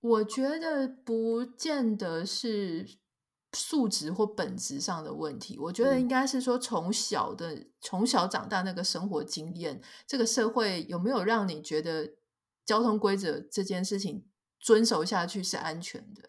[0.00, 2.86] 我觉得不见得是。
[3.54, 12.10] 素质或本质上的问题，我觉得应该是说从小的从小长大那个生活经验，这个社会有没有让你觉得
[12.66, 14.26] 交通规则这件事情
[14.60, 16.24] 遵守下去是安全的？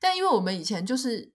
[0.00, 1.32] 但因为我们以前就是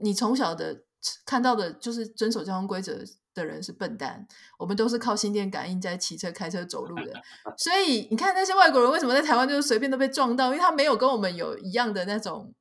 [0.00, 0.84] 你从小的
[1.24, 7.12] 看到的就是遵守交通规则的人是笨蛋，我们都是靠心电感应在骑车、开车、走路的，
[7.56, 12.54] 所以你看那些外国人为什么在台湾就是随便都被撞到，因为他没有跟我们有一样的那种。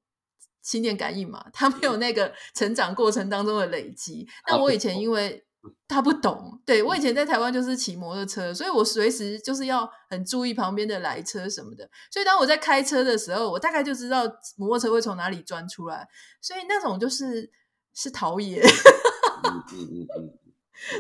[0.63, 4.27] 心电感应嘛，他没有那个成长过程当中的累积。
[4.47, 5.45] 那我以前因为
[5.87, 11.89] 他不懂，对我以前在台湾就是骑摩托车，所以我随时就是要很注意旁边的来车什么的。
[12.11, 14.23] 所以当我在开车的时候，我大概就知道
[14.57, 16.07] 摩托车会从哪里钻出来。
[16.41, 17.51] 所以那种就是
[17.93, 18.61] 是陶冶。
[19.43, 20.07] 嗯嗯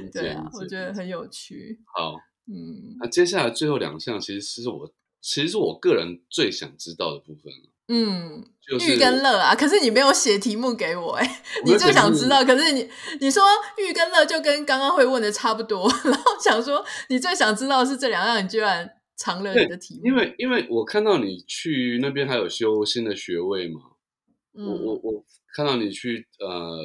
[0.01, 1.79] 嗯， 对啊，我觉得很有趣。
[1.85, 2.15] 好，
[2.47, 7.69] 嗯，那接下来最后两项其实是我其实是我个人最想知道的部分了。
[7.87, 8.43] 嗯，
[8.79, 13.43] 欲跟乐啊，可是你没有写题目给我哎，你就想知道，可是你你说
[13.77, 23.81] 欲跟乐就跟刚刚会问的差不多， 然后想说你最想知道的是这两样，你居然藏了你的题目，因为因为我看到你去那边还有修新的学位嘛，
[24.53, 26.79] 我我我看到你去呃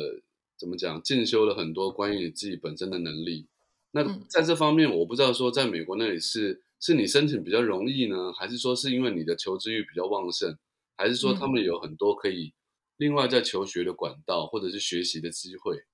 [0.58, 3.46] 怎么讲进修了很多关于你自己本身的能力，
[3.92, 10.58] 那在这方面我不知道说在美国那里是是你申请比较容易呢，还是说是因为你的求知欲比较旺盛？
[10.98, 12.52] 还是说他们有很多可以
[12.96, 15.84] 另外在求学的管道，或者是学习的机会，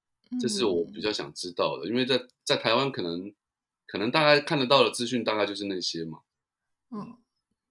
[0.41, 1.87] 这是我比较想知道的。
[1.87, 3.33] 因为在在台湾，可能
[3.87, 6.21] 可能大概看得到的资讯大概就是那些嘛。
[6.91, 7.19] 嗯，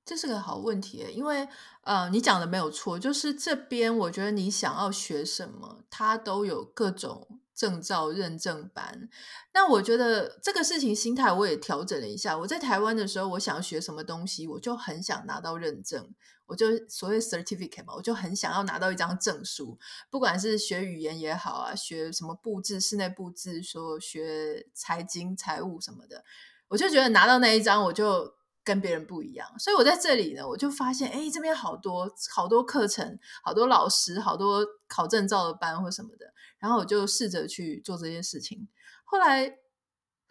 [0.06, 1.48] 这是个好问题，因为
[1.82, 9.10] 呃，你讲的没有错，就是这边我觉得你想要学什么，它都有各种证照认证班。
[9.54, 12.38] 那我觉得这个事情心态我也调整了一下。
[12.38, 16.14] 我在台湾的时候，我想学什么东西，我就很想拿到认证，
[16.46, 19.78] 我就所谓 certificate 嘛，我就很想要拿到一张证书，
[20.10, 26.24] 不管是学语言也好啊，学什么布置、室内布置，说学财经、财务什么的，
[26.70, 28.36] 我就觉得拿到那一张，我就。
[28.66, 38.70] 跟别人不一样，所以我在这里呢，我就发现，哎，这边好多好多课程，好多老师，好多考证照的班或什么的，然后我就试着去做这件事情。
[39.04, 39.58] 后来，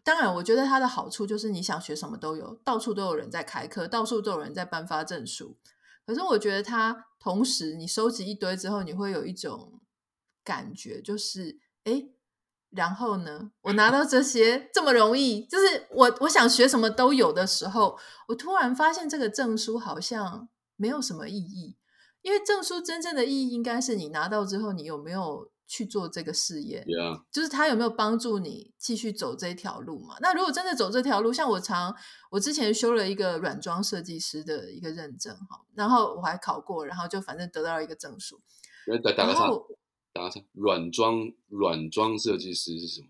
[0.02, 5.58] 当然，我觉得它的好处就是你想学什么都有，到处都有人在开课，到处都有人在颁发证书。
[6.06, 9.80] 可是，我觉得它同时你收集一堆之后，你会有一种
[10.42, 12.08] 感觉，就是，哎。
[12.74, 21.76] 然后呢，我拿到这些这么容易，就是我我想学什么都有的时候，我突然发现这个证书好像没有什么意义，
[22.22, 26.84] 因为证书真正的意义应该是你拿到之后，你有没有去做这个事业，
[27.30, 30.16] 就是他有没有帮助你继续走这条路嘛？
[30.20, 31.94] 那如果真的走这条路，像我常
[32.30, 38.40] 我之前修了一个软装设计师的一个认证哈，然后我还考过，然后就反正得到了一个证书。
[40.14, 43.08] 打个软装软装设计师是什么？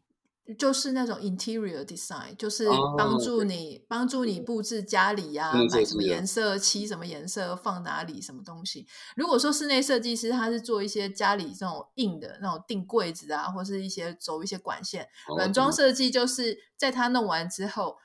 [0.59, 8.87] 就是那种 interior design，就是帮助你帮助你布置家里呀，买什么颜色漆什么颜色放哪里什么东西。
[9.14, 15.09] 如果说室内设计师，他是做一些家里这种硬的那种订柜子啊，或是一些走一些管线。
[15.37, 17.96] 软装设计就是在他弄完之后，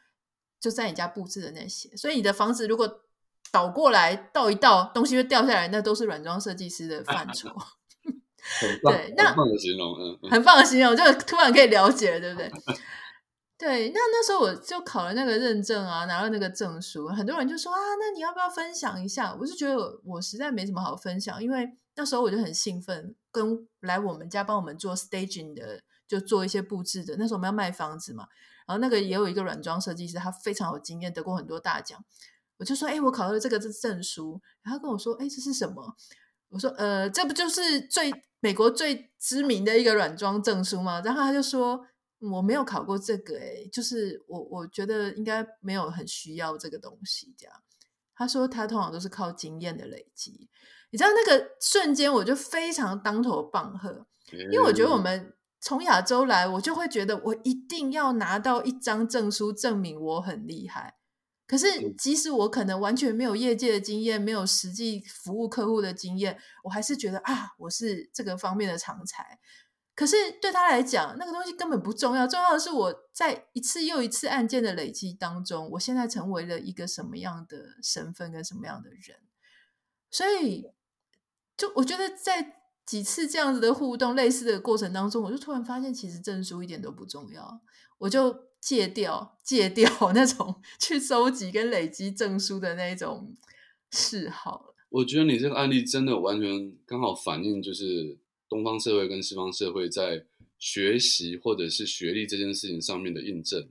[0.59, 1.89] 就在你家布置的那些。
[1.97, 3.01] 所以你的房子如果
[3.51, 7.49] 倒过来倒一倒，东西会掉下来，那都是软装设计师的 范畴。
[8.83, 12.51] 对，那很棒的形容，嗯，很棒的形容，就突然可以了解，对不对？
[13.57, 19.35] 对，那那时候我就考了那个认证啊，拿了那个证书，很多人就说啊，那你要不要分享一下？
[19.39, 27.15] 我就觉得我实在没什么好分享，因为那时候我就很兴奋，跟来我们家帮我们做 staging 的，就做一些布置的。
[27.17, 28.27] 那时候我们要卖房子嘛，
[28.67, 31.99] 然后那个也有一个软装设计师，他非常有经验，得过很多大奖。
[32.59, 35.95] 我就说，哎，我考到了这个这证书，然后跟我说，哎，这是什么？
[36.49, 41.01] 我说，呃，这不就是最美国最知名的一个软装证书嘛？
[41.01, 41.85] 然后他就说，
[42.19, 47.33] 我没有考过这个，诶就是我我觉得应该没有很需要这个东西。
[47.37, 47.55] 这样，
[48.15, 50.49] 他说他通常都是靠经验的累积。
[50.91, 60.95] 你知道那个瞬间，我就非常当头棒喝，因为我觉得我们从亚洲来，我就会觉得我一定要拿到一张证书，证明我很厉害。
[61.47, 69.39] 可是，即使我可能完全没有业界的经验，没有实际服务客户的经验，我还是觉得啊，我是这个方面的常才。
[69.95, 79.17] 可是对他来讲，那个东西根本不重要，重要的是我在一次又一次案件的累积当中，我现在成为了一个什么样的身份跟什么样的人。
[80.11, 80.69] 所以，
[81.55, 87.61] 就我觉得在几次这样子的互动、类似的过程当中，我就突然发现，其实证书一点都不重要，
[87.99, 88.46] 我就。
[88.59, 93.35] 戒掉戒掉那种去收集跟累积证书的那种
[93.91, 98.17] 嗜好我觉得你这个案例真的完全刚好反映，就是
[98.47, 100.25] 东方社会跟西方社会在
[100.57, 103.67] 学习或者是学历这件事情上面的印证。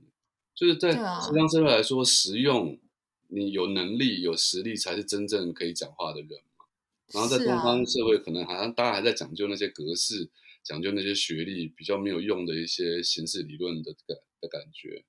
[0.53, 2.79] 就是在西方社会来说，实用
[3.27, 6.65] 你有能力有实力才是真正可以讲话的人嘛。
[7.13, 10.29] 然后在东方社会，可能好像大家还在讲究那些格式，
[10.63, 14.21] 讲究那些学历比较没有用的一些形式理论的这个。
[14.39, 15.05] 的感觉，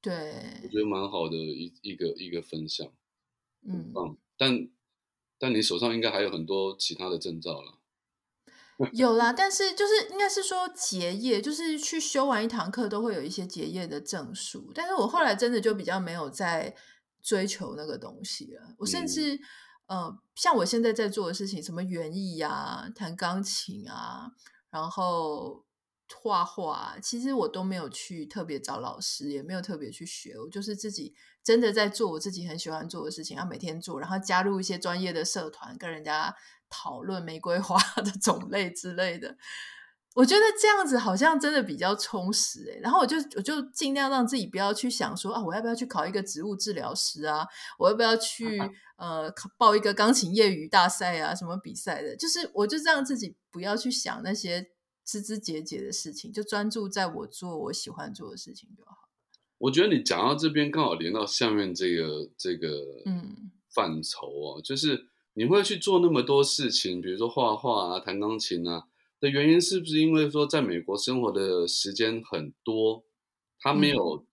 [0.00, 2.86] 对，我觉得蛮好的一一个一个分享，
[3.66, 3.92] 嗯，
[4.36, 4.68] 但
[5.38, 7.78] 但你手上应该还有很多其他的证照了，
[8.92, 16.76] 有啦，但是就是应该是说结业，就是去修完一堂课都会有一些结业的证书，但是我后来真的就比较没有在
[17.22, 19.38] 追求那个东西了，我甚至
[19.86, 24.32] 呃，像我现在在做的事情，什么园艺呀、弹钢琴啊，
[24.70, 25.64] 然后。
[26.22, 36.34] 画画，其实我都没有去特别找老师，也没有特别去学，我就是自己真的在做我自己很喜欢做的事情，要每天做，然后加入一些专业的社团，跟人家
[36.68, 39.36] 讨论玫瑰花 的种类之类的。
[40.14, 42.78] 我觉得这样子好像真的比较充实诶。
[42.80, 47.44] 然后我就我就尽量让自己不要去想说啊，我要不要去考一个植物治疗师啊？
[47.78, 48.60] 我要不要去
[48.96, 51.34] 呃报一个钢琴业余大赛啊？
[51.34, 52.14] 什么比赛的？
[52.14, 54.73] 就是我就让自己不要去想那些。
[55.04, 59.08] 枝枝节节的事情，就专注在我做我喜欢做的事情就好。
[59.58, 68.84] 我觉得你讲到这边，刚好连到下面这个这个嗯范畴哦，就是你会去做那么多事情，比如说画画啊、弹钢琴啊
[69.20, 73.04] 的原因，是不是因为说在美国生活的时间很多，
[73.58, 74.26] 他没有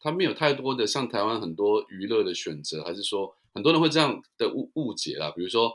[0.00, 5.30] 他没有太多的像台湾很多娱乐的选择，还是说很多人会这样的误误解啦？
[5.30, 5.72] 比如说。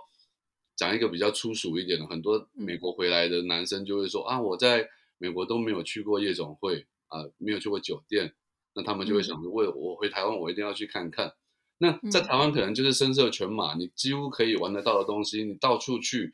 [0.81, 4.89] 讲一个比较粗俗一点的，很多美国回来的男生就会说啊，我在
[5.19, 8.33] 美国都没有去过夜总会啊、没有去过酒店，
[8.73, 9.23] 那他们就会嗯。
[9.23, 11.35] 想说，为我回台湾，我一定要去看看。
[11.77, 16.33] 那在嗯台湾可能就是声色犬马，你几乎可以玩得到的东西，你到处去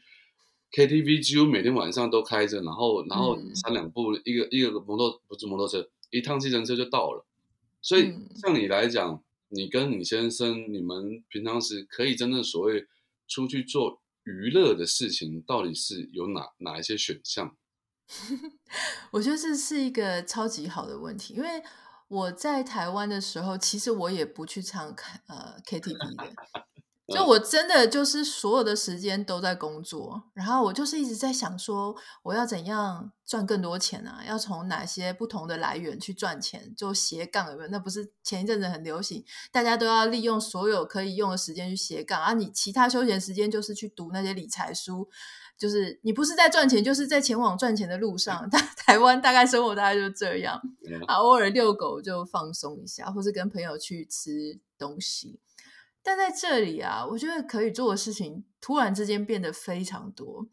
[0.72, 3.54] KTV，几乎每天晚上都开着，然后然后嗯。
[3.54, 7.26] 三两步一个一个摩托不是摩托车，一趟计程车就到了。
[7.82, 8.30] 所以嗯。
[8.36, 12.86] 像你来讲，你跟你先生，你们平常时可以真正所谓
[13.28, 17.56] 出去做娱乐的事情，到底是有哪哪一些选项？
[19.12, 21.64] 我觉得这是一个超级好的问题，因为
[22.08, 26.34] 我在台湾的时候，其实我也不去唱卡呃 KTV 的，
[27.16, 34.22] 就我真的就是所有的时间都在工作，然后我就是一直在想说，我要怎样赚更多钱啊？
[34.28, 36.74] 要从哪些不同的来源去赚钱？
[36.76, 37.70] 就斜杠有没有？
[37.70, 45.10] 那不是前一阵子很流行，大家都要利用所有可以用的时间去斜杠，啊，你其他休闲时间就是去读那些理财书。
[45.58, 48.48] 就是你不是在赚钱，就是在前往赚钱的路上。
[48.52, 55.40] 但 台湾大概生活大概就这样，嗯啊，偶尔遛狗就放松一下，或是跟朋友去吃东西。
[56.08, 60.48] 但在这里啊，我觉得可以做的事情突然之间变得非常多。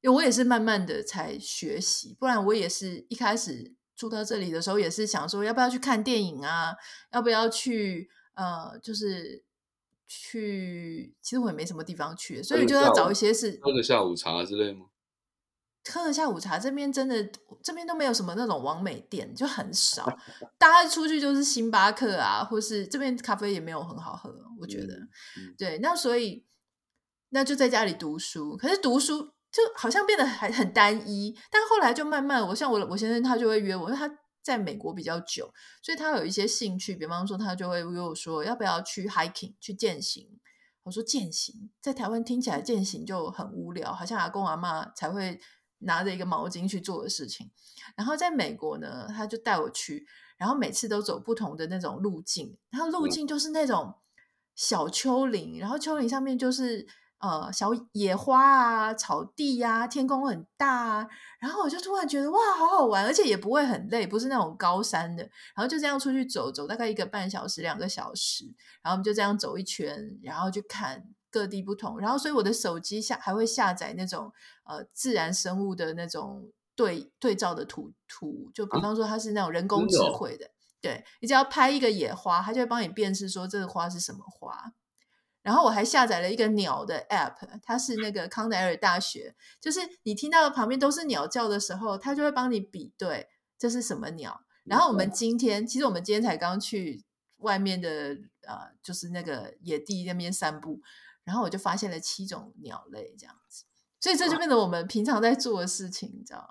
[0.00, 6.76] 因为我也是慢慢的才学习，不然我也是一开始住到这里的时候，也是想说要不要去看电影啊，
[7.10, 9.42] 要不要去呃，就是
[10.06, 14.86] 去，其实我也没什么地方去，所以就要找一些是喝个下午茶之类吗？
[15.92, 17.28] 喝个下午茶，这边真的
[17.62, 20.06] 这边都没有什么那种完美店，就很少。
[20.58, 24.94] 大家出去就是星巴克啊，或是这边咖啡也没有很好喝，我觉得。
[25.56, 26.44] 对，那所以
[27.30, 31.34] 那就在家里读书，可是读书就好像变得还很单一。
[31.50, 40.28] 但后来就慢慢，我像我我先生他就会约我，因为他在美国比较久，所以他有一些兴趣，比方说他就会约我说要不要去 hiking 去践行。
[40.84, 45.40] 我说践行在台湾听起来践行就很无聊，好像阿公阿妈才会
[45.84, 47.50] 拿着一个毛巾去做的事情。
[47.96, 50.06] 然后在美国呢，他就带我去，
[50.38, 53.10] 然后每次都走不同的那种路径，然后路嗯。
[53.10, 53.94] 径就是那种
[54.54, 56.86] 小丘陵，然后丘陵上面就是
[57.18, 61.08] 呃小野花啊、草地呀、天空很大啊，
[61.40, 65.22] 然后我就突然觉得哇，好好玩，而且也不会很累，不是那种高山的，
[65.54, 68.44] 然后就这样出去走走，大概一个半小时、两个小时，
[68.82, 74.32] 然后我们就这样走一圈，然后去看各地不同，然后所以我的手机下还会下载那种
[74.64, 84.74] 呃自然生物的那种对对照的图图，就比啊方说它是那种人工智慧的，对你只要拍一个野花，它就会帮你辨识说这个花是什么花。
[85.42, 93.26] 然后我还下载了一个鸟的 app，它是那个康奈尔大学，就是你听到旁边都是鸟叫的时候，它就会帮你比对
[93.58, 94.42] 这是什么鸟。
[94.64, 97.04] 然后我们今天，其实我们今天才刚去
[97.38, 98.16] 外面的
[98.46, 100.80] 呃，就是那个野地那边散步，
[101.24, 103.64] 然后我就发现了七种鸟类这样子，
[104.00, 106.48] 所以这就变成我们平常在做的事情，你知道吗？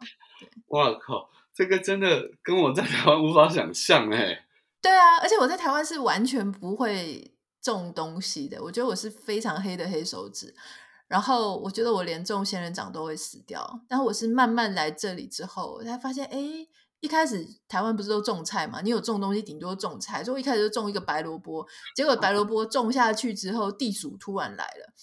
[0.68, 4.46] 哇靠，这个真的跟我在台湾无法想象哎。
[4.82, 10.56] 对啊，而且我在台湾是完全不会种东西的，我觉得我是非常黑的黑手指。
[11.08, 16.40] 然后我觉得我连种仙人掌都会死掉，但我是慢慢来这里之后，我才发现，哎，
[17.02, 18.80] 一开始台湾不是都种菜嘛？
[18.82, 24.94] 你有种东西，顶多种菜，所以我一开始就种一个白萝卜，结果白萝卜种下去之后，地鼠突然来了，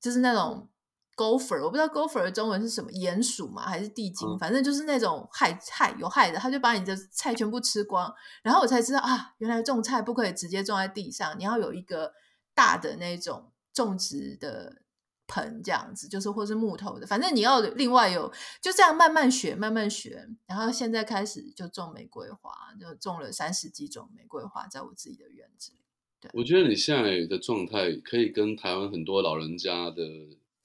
[0.00, 0.68] 就是那种
[1.16, 8.14] gopher，我不知道 gopher 的中文是什么，鼹鼠嘛还是地精，嗯反正就是那种害害有害的，他就把你的菜全部吃光。
[8.42, 12.12] 然后我才知道啊，原来种菜不可以直接种在地上，你要有一个
[12.54, 14.82] 大的那种种植的
[15.26, 20.28] 盆，这样子，就是或是木头的，反正你要另外有，就这样慢慢学，慢慢学。
[20.46, 25.78] 然后现在开始就种玫瑰花，就种了三十几种玫瑰花在我自己的园子里。
[26.20, 30.02] 对我觉得你现在的状态可以跟台湾很多老人家的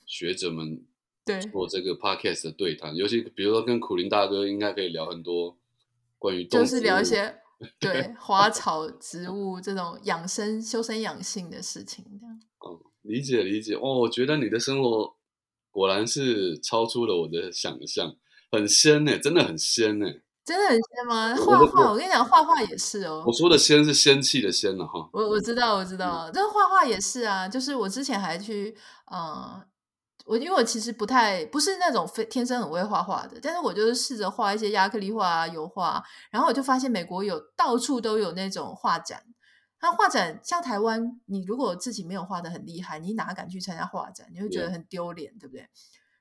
[0.05, 0.85] 学者们
[1.25, 5.57] 对，做这个 podcast 的对谈，尤其比如说跟苦林大哥，应该可以聊很多
[6.17, 7.39] 关于就是聊一些
[7.79, 12.41] 对花草植物这种养生、修身养性的事情，这样。
[13.09, 15.15] 哦，理解理解哦，我觉得你的生活
[15.71, 18.15] 果然是超出了我的想象，
[18.51, 20.05] 很仙呢，真的很仙呢。
[20.45, 21.35] 真的很仙吗？
[21.35, 23.31] 画画，我跟你讲，画画也是哦我。
[23.31, 25.07] 说的仙是仙气的仙了哈。
[25.13, 27.47] 我我知道，我知道，这画画也是啊。
[27.47, 28.75] 就是我之前还去，
[29.11, 29.61] 呃，
[30.25, 39.21] 我因为我其实不太不是那种非天生很会画画的，但是我就是试着画一些亚克力画啊、油画啊，然后我就发现美国有到处都有那种画展。
[39.81, 44.27] 那画展像台湾，你如果自己没有画的很厉害，你哪敢去参加画展？
[44.33, 45.67] 你会觉得很丢脸，对不对？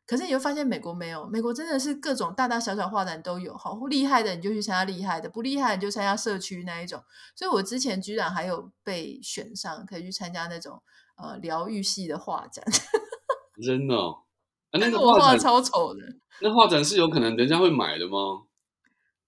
[0.07, 7.03] 可是你会发现美国没有，美国真的是各种大大小小画展都有，好厉害的你就去参加厉害的，不厉害你就参加社区那一种。
[7.37, 10.83] 所以我之前居然还有被选上，可以去参加那种
[11.17, 12.65] 呃疗愈系的画展，
[13.63, 14.23] 真的、哦，
[14.71, 16.01] 啊，那个我画的超丑的。
[16.41, 18.48] 那画展是有可能人家会买的吗？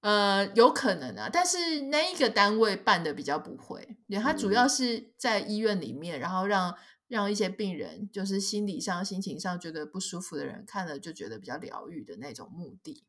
[0.01, 6.75] 呃，有可能啊，但是那一个单位办的比较不会，对，它主要是在医院里面，然后让
[7.07, 13.05] 让一些病人，就是心理上、心情上觉得不舒服的人看了就觉得比较疗愈的那种目的。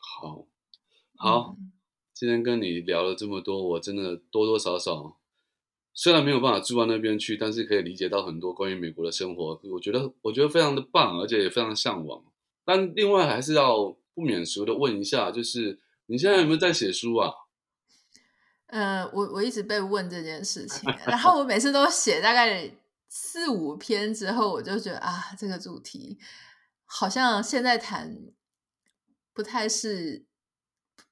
[0.00, 0.46] 好，
[1.16, 1.56] 好，
[2.12, 5.18] 今天跟你聊了这么多，我真的多多少少
[5.92, 12.24] 虽然没有办法住到那边去，但是可以理解到很多关于美国的生活，我觉得我觉得非常的棒，而且也非常向往。
[12.64, 17.30] 但另外还是要不免俗的问一下，就是你现在有没有在写书啊？
[18.68, 22.70] 呃，我我一直被问这件事情，然后我每次都写大概
[23.08, 26.18] 四五篇之后，我就觉得啊，这个主题
[26.84, 28.16] 好像现在谈
[29.32, 30.26] 不太是。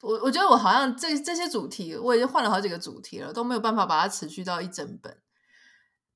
[0.00, 5.16] 我我觉得我好像这这些主题，我已经换了好几个主题了，都没有办法把它持续到一整本。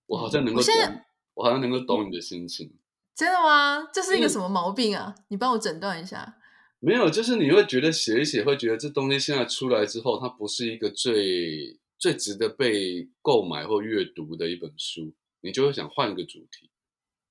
[0.07, 1.05] 我好像能够懂，
[1.35, 2.77] 我好像能够懂你的心情。
[3.15, 3.89] 真的吗？
[3.93, 5.15] 这是一个什么毛病啊？
[5.29, 6.37] 你帮我诊断一下。
[6.79, 16.71] 没有，就是你会觉得写一写，会觉得这东西现在出来之后，它不是一个最最值得被购买或阅读的一本书，你就会想换一个主题。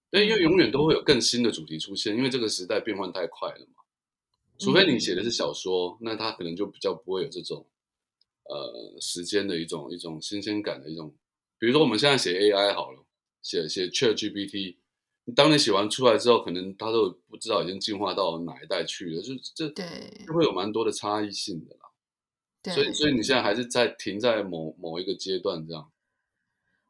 [0.09, 3.83] 但，因为永远都会有更新的主题出现，因为这个时代变换太快了嘛。
[4.57, 7.65] 除非你写的是小说，那它可能就比较不会有这种
[8.45, 11.15] 呃时间的一种一种新鲜感的一种。
[11.59, 13.05] 比如说我们现在写 AI 好了，
[13.41, 14.77] 写写 ChatGPT。
[15.33, 22.73] 当你写完出来之后，可能他都不知道已经进化到哪一代去了，就这对就会有蛮多的差异性的啦。
[22.73, 25.91] 所以，所以你现在还是在停在某某一个阶段这样。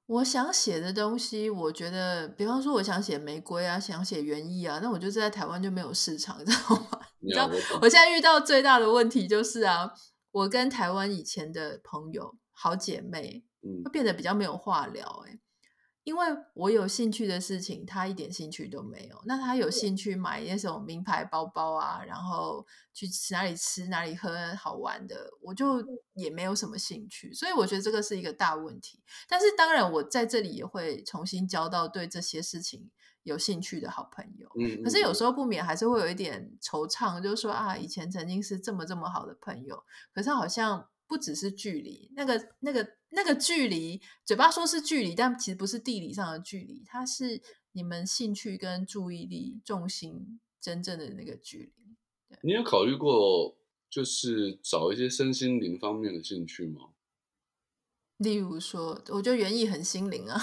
[0.07, 6.99] 我想写的东西，我觉得，比方说，我想写玫瑰啊，想写园艺啊，那我就在台湾就没有市场， 知道吗？
[7.19, 7.49] 你知道，
[7.81, 9.91] 我现在遇到最大的问题就是啊，
[10.31, 15.39] 我跟台湾以前的朋友、好姐妹，嗯，会变得比较没有话聊，哎。
[16.05, 19.19] 因为我有兴趣的事情，他一点兴趣都没有。
[19.25, 25.83] 那他有兴趣买那种名牌包包啊，然后去哪里吃哪里喝好玩的，我就
[26.13, 27.33] 也没有什么兴趣。
[27.33, 29.01] 所以我觉得这个是一个大问题。
[29.27, 32.91] 但是当然，我在这里也会重新交到对这些事情
[33.23, 34.47] 有兴趣的好朋友。
[34.59, 39.83] 嗯，可是有时候不免还是会有一点惆怅，就是说啊，以前曾经是这么这么好的朋友，
[40.13, 40.87] 可是好像。
[41.07, 42.83] 不只是距离，那个、那个、
[43.15, 47.41] 那个距离，嘴巴说是距离，但其实不是地理上的距离，它是
[47.71, 51.95] 你们兴趣跟注意力重心真正的那个距离。
[52.41, 53.55] 你有考虑过，
[53.89, 56.89] 就是找一些身心灵方面的兴趣吗？
[58.17, 60.39] 例如说，我觉得园艺很心灵啊。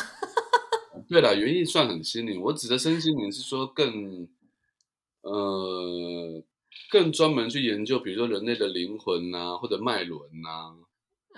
[1.08, 2.40] 对了，园艺算很心灵。
[2.40, 4.28] 我指的身心灵是说更，
[5.22, 6.42] 呃。
[6.90, 10.74] 更专门去研究，比如说人类的灵魂呐，或者脉轮呐。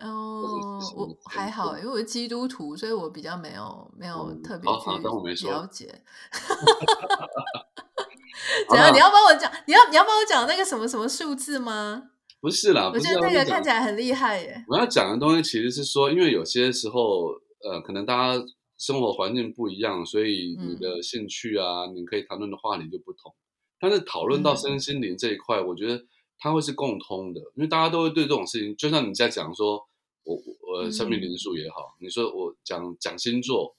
[0.00, 6.02] 哦，我还好，因为我是基督徒，所以我比较没有没有特别去了解。
[8.68, 8.92] 怎样？
[8.92, 9.50] 你要帮我讲？
[9.66, 12.10] 你要你要帮我讲那个什么什么数字吗？
[12.40, 14.64] 不是啦，我觉得那个看起来很厉害耶。
[14.68, 17.28] 我要讲的东西其实是说，因为有些时候，
[17.62, 18.44] 呃，可能大家
[18.76, 23.34] 生活环境不一样，所以你的兴趣啊，你可以谈论的话题就不同。
[23.80, 26.04] 但是讨论到身心灵这一块，我觉得
[26.38, 29.86] 它会是共通的，因为大家都会对这种事情，就像你在讲说，
[30.24, 33.76] 我我生命灵数也好，你说我讲讲星座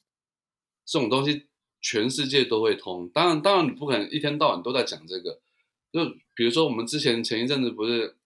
[0.85, 1.47] 这种东西，
[1.81, 3.09] 全世界都会通。
[3.09, 5.39] 当然，当然你不可能一天到晚都在讲这个。
[5.91, 6.03] 就
[6.35, 8.17] 比如说我们之前前一阵子不是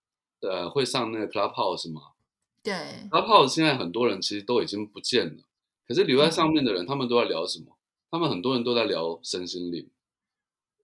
[0.42, 2.02] 呃会上那个 Clubhouse 吗？
[2.64, 2.74] 对
[3.12, 5.44] ，Clubhouse 现在很多人其实都已经不见了，
[5.88, 7.78] 可是留在上面的人，他们都在聊什么？
[8.12, 9.88] 他们很多人都在聊身心灵。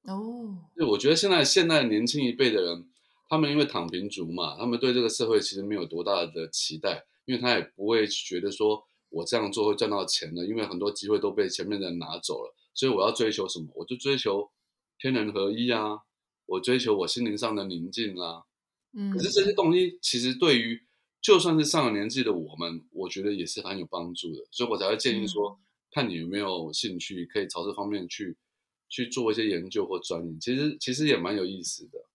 [0.04, 2.88] 哦，就我觉得现在现在年轻一辈的人，
[3.28, 14.52] 他们因为躺平族嘛，他们对这个社会其实没有多大的期待，因为他也不会觉得说我这样做会赚到钱的，因为很多机会都被前面的人拿走了，所以我要追求什么，我就追求
[14.98, 16.00] 天人合一啊，
[16.46, 18.44] 我追求我心灵上的宁静啊。
[18.94, 20.84] 嗯，可是这些东西其实对于
[21.22, 25.60] 就算是上了年纪的我们，我觉得也是很有帮助的，所以我才会建议说，
[25.92, 28.38] 看你有没有兴趣，可以朝这方面去。
[28.88, 32.06] 去做一些研究或钻研，其实其实也蛮有意思的。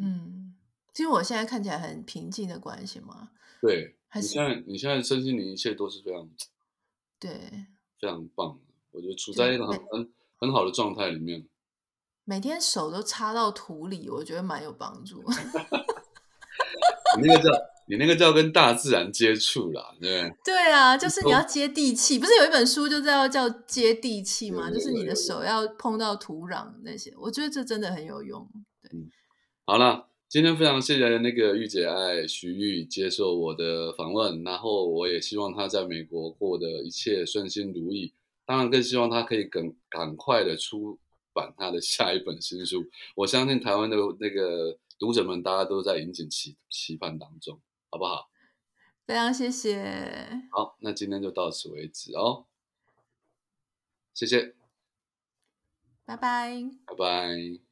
[0.00, 0.54] 嗯，
[0.92, 3.30] 其实我现在看起来很平静的关系嘛？
[3.60, 6.28] 对，你现在你现在身心灵一切都是非常
[7.18, 7.30] 对，
[8.00, 8.58] 非常棒。
[8.90, 11.46] 我觉得处在一个很很很好的状态里面。
[12.24, 15.22] 每天手都插到土里，我觉得蛮有帮助。
[17.20, 17.50] 你那个叫。
[17.90, 24.68] 你那个叫跟大自然接触啦，对对啊，就是你要接地气，不是有一本书就叫叫接地气吗？
[24.70, 28.46] 就是你的手要碰到土壤那些，我觉得这真的很有用。
[28.82, 28.90] 对，
[29.68, 38.14] 好了，今天非常谢谢那个御姐爱徐玉接受我的访问，然后我也希望她在美国过得一切顺心如意，
[38.46, 40.98] 当然更希望她可以赶赶快的出
[41.34, 42.86] 版她的下一本新书。
[43.14, 44.78] 我相信台湾的那个。
[44.98, 48.28] 读者们大家都在引颈期期盼当中，好不好？
[49.06, 50.42] 非常谢谢。
[50.50, 52.46] 好，那今天就到此为止哦，
[54.12, 54.56] 谢谢，
[56.04, 56.64] 拜拜。
[56.84, 57.67] 拜拜。